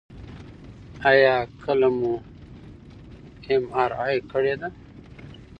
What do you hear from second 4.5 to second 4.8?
ده؟